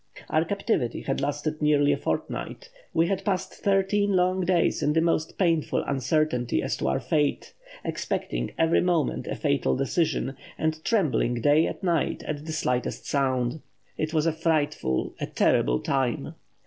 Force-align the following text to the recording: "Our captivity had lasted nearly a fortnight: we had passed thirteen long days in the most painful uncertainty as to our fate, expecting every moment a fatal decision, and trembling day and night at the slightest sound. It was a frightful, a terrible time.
"Our 0.31 0.45
captivity 0.45 1.01
had 1.01 1.21
lasted 1.21 1.61
nearly 1.61 1.91
a 1.93 1.97
fortnight: 1.97 2.71
we 2.91 3.05
had 3.05 3.23
passed 3.23 3.53
thirteen 3.53 4.13
long 4.13 4.43
days 4.43 4.81
in 4.81 4.93
the 4.93 4.99
most 4.99 5.37
painful 5.37 5.83
uncertainty 5.85 6.63
as 6.63 6.75
to 6.77 6.87
our 6.87 6.99
fate, 6.99 7.53
expecting 7.85 8.49
every 8.57 8.81
moment 8.81 9.27
a 9.27 9.35
fatal 9.35 9.75
decision, 9.75 10.35
and 10.57 10.83
trembling 10.83 11.35
day 11.35 11.67
and 11.67 11.83
night 11.83 12.23
at 12.23 12.47
the 12.47 12.51
slightest 12.51 13.05
sound. 13.05 13.61
It 13.95 14.11
was 14.11 14.25
a 14.25 14.33
frightful, 14.33 15.13
a 15.21 15.27
terrible 15.27 15.77
time. 15.79 16.33